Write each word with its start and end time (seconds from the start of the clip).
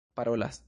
parolas 0.15 0.59